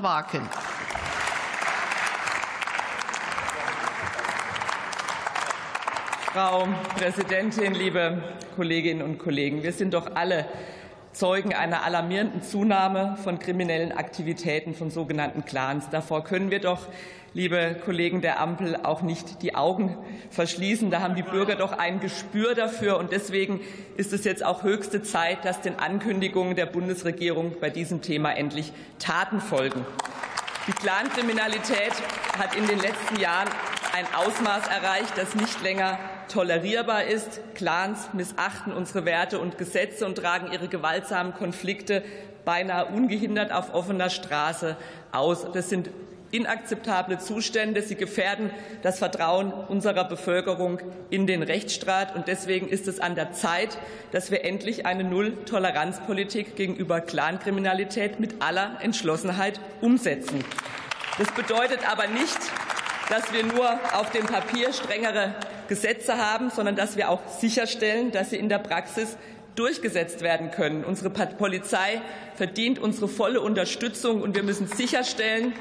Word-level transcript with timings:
Waken. 0.00 0.48
Frau 6.32 6.66
Präsidentin, 6.96 7.74
liebe 7.74 8.22
Kolleginnen 8.56 9.02
und 9.02 9.18
Kollegen! 9.18 9.62
Wir 9.62 9.72
sind 9.72 9.92
doch 9.92 10.14
alle 10.14 10.46
Zeugen 11.12 11.52
einer 11.52 11.84
alarmierenden 11.84 12.42
Zunahme 12.42 13.18
von 13.22 13.38
kriminellen 13.38 13.92
Aktivitäten 13.92 14.74
von 14.74 14.90
sogenannten 14.90 15.44
Clans. 15.44 15.90
Davor 15.90 16.24
können 16.24 16.50
wir 16.50 16.60
doch, 16.60 16.86
liebe 17.34 17.76
Kollegen 17.84 18.22
der 18.22 18.40
Ampel, 18.40 18.76
auch 18.82 19.02
nicht 19.02 19.42
die 19.42 19.54
Augen 19.54 19.96
verschließen. 20.30 20.90
Da 20.90 21.00
haben 21.00 21.14
die 21.14 21.22
Bürger 21.22 21.54
doch 21.54 21.72
ein 21.72 22.00
Gespür 22.00 22.54
dafür. 22.54 22.98
Und 22.98 23.12
deswegen 23.12 23.60
ist 23.96 24.14
es 24.14 24.24
jetzt 24.24 24.42
auch 24.42 24.62
höchste 24.62 25.02
Zeit, 25.02 25.44
dass 25.44 25.60
den 25.60 25.78
Ankündigungen 25.78 26.56
der 26.56 26.66
Bundesregierung 26.66 27.56
bei 27.60 27.68
diesem 27.68 28.00
Thema 28.00 28.32
endlich 28.32 28.72
Taten 28.98 29.40
folgen. 29.40 29.84
Die 30.66 30.72
Clankriminalität 30.72 31.92
hat 32.38 32.54
in 32.56 32.66
den 32.66 32.78
letzten 32.78 33.20
Jahren 33.20 33.48
ein 33.92 34.06
Ausmaß 34.14 34.68
erreicht, 34.68 35.16
das 35.16 35.34
nicht 35.34 35.62
länger 35.62 35.98
tolerierbar 36.28 37.04
ist. 37.04 37.40
Clans 37.54 38.08
missachten 38.14 38.72
unsere 38.72 39.04
Werte 39.04 39.38
und 39.38 39.58
Gesetze 39.58 40.06
und 40.06 40.16
tragen 40.16 40.50
ihre 40.50 40.68
gewaltsamen 40.68 41.34
Konflikte 41.34 42.02
beinahe 42.44 42.86
ungehindert 42.86 43.52
auf 43.52 43.74
offener 43.74 44.10
Straße 44.10 44.76
aus. 45.12 45.46
Das 45.52 45.68
sind 45.68 45.90
inakzeptable 46.30 47.18
Zustände. 47.18 47.82
Sie 47.82 47.94
gefährden 47.94 48.50
das 48.82 48.98
Vertrauen 48.98 49.52
unserer 49.52 50.04
Bevölkerung 50.04 50.80
in 51.10 51.26
den 51.26 51.42
Rechtsstaat. 51.42 52.16
Und 52.16 52.26
deswegen 52.26 52.68
ist 52.68 52.88
es 52.88 52.98
an 52.98 53.14
der 53.14 53.32
Zeit, 53.32 53.76
dass 54.10 54.30
wir 54.30 54.44
endlich 54.44 54.86
eine 54.86 55.04
Null-Toleranz-Politik 55.04 56.56
gegenüber 56.56 57.02
Clankriminalität 57.02 58.18
mit 58.18 58.42
aller 58.42 58.78
Entschlossenheit 58.80 59.60
umsetzen. 59.82 60.42
Das 61.18 61.30
bedeutet 61.32 61.80
aber 61.90 62.06
nicht, 62.06 62.38
dass 63.12 63.30
wir 63.30 63.44
nur 63.44 63.68
auf 63.92 64.10
dem 64.10 64.24
Papier 64.24 64.72
strengere 64.72 65.34
Gesetze 65.68 66.16
haben, 66.16 66.48
sondern 66.48 66.76
dass 66.76 66.96
wir 66.96 67.10
auch 67.10 67.20
sicherstellen, 67.28 68.10
dass 68.10 68.30
sie 68.30 68.36
in 68.36 68.48
der 68.48 68.58
Praxis 68.58 69.18
durchgesetzt 69.54 70.22
werden 70.22 70.50
können. 70.50 70.82
Unsere 70.82 71.10
Polizei 71.10 72.00
verdient 72.36 72.78
unsere 72.78 73.08
volle 73.08 73.42
Unterstützung, 73.42 74.22
und 74.22 74.34
wir 74.34 74.42
müssen 74.42 74.66
sicherstellen, 74.66 75.52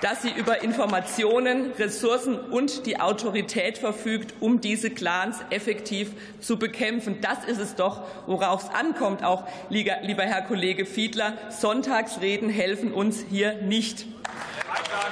dass 0.00 0.22
sie 0.22 0.30
über 0.30 0.62
Informationen, 0.62 1.72
Ressourcen 1.72 2.38
und 2.38 2.86
die 2.86 2.98
Autorität 2.98 3.76
verfügt, 3.76 4.32
um 4.40 4.62
diese 4.62 4.88
Clans 4.88 5.36
effektiv 5.50 6.12
zu 6.40 6.58
bekämpfen. 6.58 7.18
Das 7.20 7.44
ist 7.44 7.60
es 7.60 7.74
doch, 7.74 8.00
worauf 8.26 8.62
es 8.62 8.70
ankommt, 8.74 9.22
auch 9.22 9.44
lieber 9.68 10.22
Herr 10.22 10.40
Kollege 10.40 10.86
Fiedler. 10.86 11.34
Sonntagsreden 11.50 12.48
helfen 12.48 12.94
uns 12.94 13.26
hier 13.28 13.60
nicht. 13.60 14.06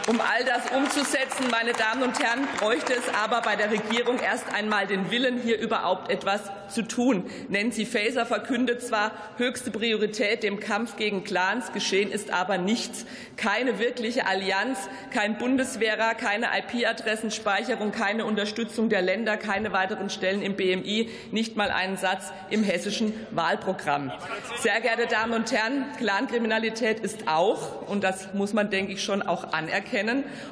Um 0.09 0.21
all 0.21 0.45
das 0.45 0.71
umzusetzen, 0.71 1.47
meine 1.51 1.73
Damen 1.73 2.03
und 2.03 2.19
Herren, 2.23 2.47
bräuchte 2.59 2.93
es 2.95 3.13
aber 3.13 3.41
bei 3.43 3.57
der 3.57 3.71
Regierung 3.71 4.19
erst 4.19 4.53
einmal 4.53 4.87
den 4.87 5.11
Willen, 5.11 5.41
hier 5.41 5.59
überhaupt 5.59 6.11
etwas 6.11 6.43
zu 6.69 6.83
tun. 6.83 7.29
Nancy 7.49 7.87
Faeser 7.87 8.27
verkündet 8.27 8.83
zwar 8.83 9.13
höchste 9.37 9.71
Priorität 9.71 10.43
dem 10.43 10.61
Kampf 10.61 10.97
gegen 10.97 11.25
Clans, 11.25 11.73
geschehen 11.73 12.11
ist 12.11 12.33
aber 12.33 12.59
nichts. 12.59 13.07
Keine 13.37 13.79
wirkliche 13.79 14.27
Allianz, 14.27 14.79
kein 15.13 15.39
Bundeswehrer, 15.39 16.15
keine 16.15 16.47
IP-Adressenspeicherung, 16.59 17.93
keine 17.93 18.25
Unterstützung 18.25 18.89
der 18.89 19.03
Länder, 19.03 19.37
keine 19.37 19.73
weiteren 19.73 20.11
Stellen 20.11 20.43
im 20.43 20.57
BMI, 20.57 21.11
nicht 21.31 21.57
mal 21.57 21.71
einen 21.71 21.97
Satz 21.97 22.33
im 22.51 22.65
hessischen 22.65 23.13
Wahlprogramm. 23.31 24.13
Sehr 24.61 24.81
geehrte 24.81 25.07
Damen 25.07 25.35
und 25.35 25.53
Herren, 25.53 25.85
Clankriminalität 25.99 27.01
ist 27.01 27.29
auch, 27.29 27.89
und 27.89 28.03
das 28.03 28.33
muss 28.35 28.53
man, 28.53 28.71
denke 28.71 28.93
ich, 28.93 29.03
schon 29.03 29.23
auch 29.23 29.53
anerkennen, 29.53 29.76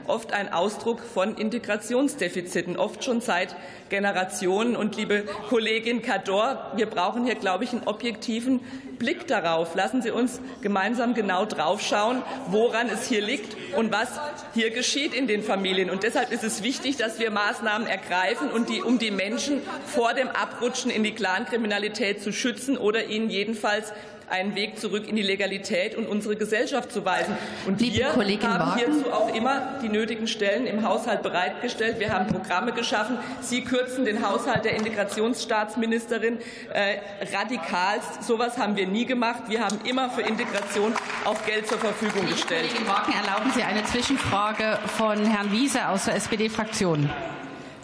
oft 0.06 0.32
ein 0.32 0.52
Ausdruck 0.52 1.00
von 1.00 1.36
Integrationsdefiziten, 1.36 2.76
oft 2.76 3.04
schon 3.04 3.20
seit 3.20 3.54
Generationen. 3.88 4.76
Und 4.76 4.96
liebe 4.96 5.24
Kollegin 5.48 6.02
Cador, 6.02 6.72
wir 6.76 6.86
brauchen 6.86 7.24
hier, 7.24 7.34
glaube 7.34 7.64
ich, 7.64 7.72
einen 7.72 7.84
objektiven 7.84 8.60
Blick 8.98 9.26
darauf. 9.26 9.74
Lassen 9.74 10.02
Sie 10.02 10.10
uns 10.10 10.40
gemeinsam 10.62 11.14
genau 11.14 11.44
draufschauen, 11.44 12.22
woran 12.48 12.88
es 12.88 13.06
hier 13.08 13.20
liegt 13.20 13.56
und 13.76 13.92
was 13.92 14.08
hier 14.54 14.70
geschieht 14.70 15.14
in 15.14 15.26
den 15.26 15.42
Familien. 15.42 15.90
Und 15.90 16.02
deshalb 16.02 16.32
ist 16.32 16.44
es 16.44 16.62
wichtig, 16.62 16.96
dass 16.96 17.18
wir 17.18 17.30
Maßnahmen 17.30 17.86
ergreifen, 17.86 18.50
und 18.50 18.68
die, 18.68 18.82
um 18.82 18.98
die 18.98 19.10
Menschen 19.10 19.62
vor 19.86 20.14
dem 20.14 20.28
Abrutschen 20.28 20.90
in 20.90 21.02
die 21.02 21.12
Clankriminalität 21.12 22.22
zu 22.22 22.32
schützen 22.32 22.76
oder 22.76 23.06
ihnen 23.06 23.30
jedenfalls 23.30 23.92
einen 24.30 24.54
Weg 24.54 24.78
zurück 24.78 25.08
in 25.08 25.16
die 25.16 25.22
Legalität 25.22 25.96
und 25.96 26.06
unsere 26.06 26.36
Gesellschaft 26.36 26.92
zu 26.92 27.04
weisen. 27.04 27.36
Und 27.66 27.80
Liebe 27.80 27.96
wir 27.96 28.06
Kollegin 28.08 28.48
haben 28.48 28.70
Wagen. 28.70 28.78
hierzu 28.78 29.12
auch 29.12 29.34
immer 29.34 29.78
die 29.82 29.88
nötigen 29.88 30.26
Stellen 30.28 30.66
im 30.66 30.86
Haushalt 30.86 31.22
bereitgestellt. 31.22 31.98
Wir 31.98 32.12
haben 32.12 32.26
Programme 32.26 32.72
geschaffen. 32.72 33.18
Sie 33.40 33.62
kürzen 33.62 34.04
den 34.04 34.26
Haushalt 34.26 34.64
der 34.64 34.76
Integrationsstaatsministerin 34.76 36.38
äh, 36.72 36.98
radikalst. 37.36 38.22
So 38.22 38.38
etwas 38.44 38.58
haben 38.58 38.76
wir 38.76 38.86
nie 38.86 39.06
gemacht. 39.06 39.44
Wir 39.48 39.60
haben 39.60 39.78
immer 39.84 40.10
für 40.10 40.22
Integration 40.22 40.94
auch 41.24 41.44
Geld 41.46 41.66
zur 41.66 41.78
Verfügung 41.78 42.26
gestellt. 42.28 42.68
Kollegin 42.68 42.88
Wagen, 42.88 43.12
erlauben 43.12 43.50
Sie 43.54 43.62
eine 43.62 43.84
Zwischenfrage 43.84 44.78
von 44.96 45.24
Herrn 45.24 45.50
Wiese 45.50 45.88
aus 45.88 46.04
der 46.04 46.16
SPD-Fraktion. 46.16 47.10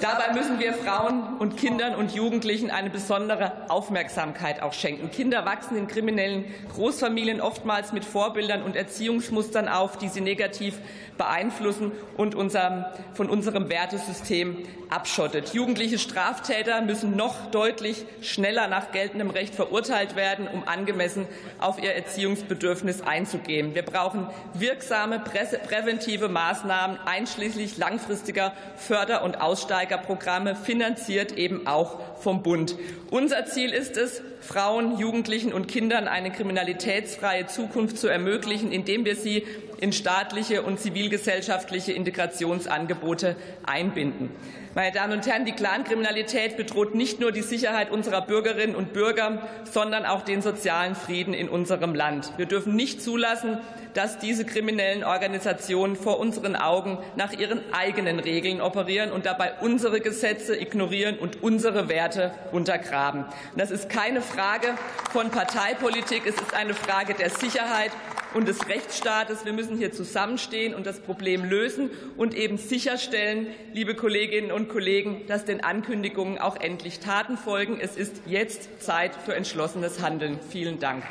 Dabei 0.00 0.32
müssen 0.32 0.58
wir 0.58 0.72
Frauen 0.72 1.36
und 1.38 1.58
Kindern 1.58 1.94
und 1.94 2.14
Jugendlichen 2.14 2.70
eine 2.70 2.88
besondere 2.88 3.52
Aufmerksamkeit 3.68 4.62
auch 4.62 4.72
schenken. 4.72 5.10
Kinder 5.10 5.44
wachsen 5.44 5.76
in 5.76 5.88
kriminellen 5.88 6.46
Großfamilien 6.72 7.42
oftmals 7.42 7.92
mit 7.92 8.06
Vorbildern 8.06 8.62
und 8.62 8.76
Erziehungsmustern 8.76 9.68
auf, 9.68 9.98
die 9.98 10.08
sie 10.08 10.22
negativ 10.22 10.78
beeinflussen 11.18 11.92
und 12.16 12.34
unserem, 12.34 12.86
von 13.12 13.28
unserem 13.28 13.68
Wertesystem 13.68 14.56
abschottet. 14.88 15.52
Jugendliche 15.52 15.98
Straftäter 15.98 16.80
müssen 16.80 17.14
noch 17.14 17.50
deutlich 17.50 18.06
schneller 18.22 18.68
nach 18.68 18.92
geltendem 18.92 19.28
Recht 19.28 19.54
verurteilt 19.54 20.16
werden, 20.16 20.48
um 20.48 20.66
angemessen 20.66 21.26
auf 21.58 21.80
ihr 21.80 21.94
Erziehungsbedürfnis 21.94 23.02
einzugehen. 23.02 23.74
Wir 23.74 23.82
brauchen 23.82 24.28
wirksame 24.54 25.20
präventive 25.20 26.28
Maßnahmen, 26.28 26.98
einschließlich 27.04 27.76
langfristiger 27.76 28.52
Förder- 28.76 29.22
und 29.22 29.40
Aussteigerprogramme, 29.90 30.54
finanziert 30.54 31.36
eben 31.36 31.66
auch 31.66 31.98
vom 32.18 32.42
Bund. 32.42 32.76
Unser 33.10 33.46
Ziel 33.46 33.70
ist 33.70 33.96
es, 33.96 34.22
Frauen, 34.40 34.98
Jugendlichen 34.98 35.52
und 35.52 35.68
Kindern 35.68 36.06
eine 36.08 36.30
kriminalitätsfreie 36.30 37.46
Zukunft 37.46 37.98
zu 37.98 38.08
ermöglichen, 38.08 38.72
indem 38.72 39.04
wir 39.04 39.16
sie 39.16 39.44
in 39.80 39.92
staatliche 39.92 40.62
und 40.62 40.78
zivilgesellschaftliche 40.78 41.92
Integrationsangebote 41.92 43.36
einbinden. 43.66 44.30
Meine 44.74 44.92
Damen 44.92 45.14
und 45.14 45.26
Herren, 45.26 45.44
die 45.44 45.52
Clankriminalität 45.52 46.56
bedroht 46.56 46.94
nicht 46.94 47.18
nur 47.18 47.32
die 47.32 47.42
Sicherheit 47.42 47.90
unserer 47.90 48.20
Bürgerinnen 48.20 48.76
und 48.76 48.92
Bürger, 48.92 49.48
sondern 49.64 50.06
auch 50.06 50.22
den 50.22 50.42
sozialen 50.42 50.94
Frieden 50.94 51.34
in 51.34 51.48
unserem 51.48 51.92
Land. 51.92 52.32
Wir 52.36 52.46
dürfen 52.46 52.76
nicht 52.76 53.02
zulassen, 53.02 53.58
dass 53.94 54.20
diese 54.20 54.44
kriminellen 54.44 55.02
Organisationen 55.02 55.96
vor 55.96 56.20
unseren 56.20 56.54
Augen 56.54 56.98
nach 57.16 57.32
ihren 57.32 57.60
eigenen 57.72 58.20
Regeln 58.20 58.60
operieren 58.60 59.10
und 59.10 59.26
dabei 59.26 59.54
unsere 59.60 60.00
Gesetze 60.00 60.56
ignorieren 60.56 61.18
und 61.18 61.42
unsere 61.42 61.88
Werte 61.88 62.32
untergraben. 62.52 63.24
Das 63.56 63.72
ist 63.72 63.88
keine 63.88 64.22
Frage 64.22 64.68
von 65.10 65.30
Parteipolitik, 65.30 66.22
es 66.24 66.36
ist 66.36 66.54
eine 66.54 66.72
Frage 66.72 67.14
der 67.14 67.30
Sicherheit 67.30 67.90
und 68.32 68.46
des 68.46 68.68
Rechtsstaates. 68.68 69.44
Wir 69.44 69.52
müssen 69.52 69.76
hier 69.76 69.92
zusammenstehen 69.92 70.72
und 70.72 70.86
das 70.86 71.00
Problem 71.00 71.44
lösen 71.44 71.90
und 72.16 72.34
eben 72.34 72.58
sicherstellen, 72.58 73.48
liebe 73.72 73.96
Kolleginnen 73.96 74.52
und 74.52 74.68
Kollegen, 74.68 75.26
dass 75.26 75.44
den 75.44 75.64
Ankündigungen 75.64 76.38
auch 76.38 76.56
endlich 76.56 77.00
Taten 77.00 77.36
folgen. 77.36 77.78
Es 77.80 77.96
ist 77.96 78.22
jetzt 78.26 78.82
Zeit 78.82 79.12
für 79.24 79.34
entschlossenes 79.34 80.00
Handeln. 80.00 80.38
Vielen 80.48 80.78
Dank. 80.78 81.02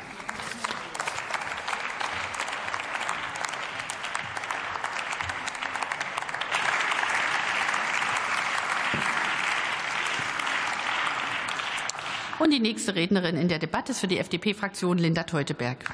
Und 12.40 12.52
die 12.52 12.58
nächste 12.58 12.94
Rednerin 12.94 13.36
in 13.36 13.48
der 13.48 13.58
Debatte 13.58 13.92
ist 13.92 14.00
für 14.00 14.08
die 14.08 14.16
FDP-Fraktion 14.16 14.96
Linda 14.96 15.24
Teuteberg. 15.24 15.84